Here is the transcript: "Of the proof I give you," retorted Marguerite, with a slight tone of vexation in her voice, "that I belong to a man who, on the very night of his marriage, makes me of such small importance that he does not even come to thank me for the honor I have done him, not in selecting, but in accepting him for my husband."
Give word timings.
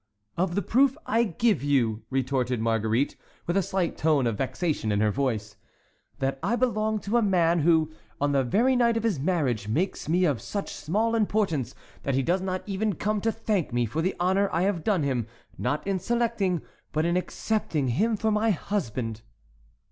"Of 0.35 0.55
the 0.55 0.63
proof 0.63 0.97
I 1.05 1.23
give 1.23 1.61
you," 1.61 2.01
retorted 2.09 2.59
Marguerite, 2.59 3.15
with 3.45 3.55
a 3.55 3.61
slight 3.61 3.99
tone 3.99 4.25
of 4.25 4.35
vexation 4.39 4.91
in 4.91 4.99
her 4.99 5.11
voice, 5.11 5.57
"that 6.17 6.39
I 6.41 6.55
belong 6.55 6.97
to 7.01 7.17
a 7.17 7.21
man 7.21 7.59
who, 7.59 7.91
on 8.19 8.31
the 8.31 8.43
very 8.43 8.75
night 8.75 8.97
of 8.97 9.03
his 9.03 9.19
marriage, 9.19 9.67
makes 9.67 10.09
me 10.09 10.25
of 10.25 10.41
such 10.41 10.73
small 10.73 11.13
importance 11.13 11.75
that 12.01 12.15
he 12.15 12.23
does 12.23 12.41
not 12.41 12.63
even 12.65 12.95
come 12.95 13.21
to 13.21 13.31
thank 13.31 13.71
me 13.71 13.85
for 13.85 14.01
the 14.01 14.15
honor 14.19 14.49
I 14.51 14.63
have 14.63 14.83
done 14.83 15.03
him, 15.03 15.27
not 15.55 15.85
in 15.85 15.99
selecting, 15.99 16.63
but 16.91 17.05
in 17.05 17.15
accepting 17.15 17.89
him 17.89 18.17
for 18.17 18.31
my 18.31 18.49
husband." 18.49 19.21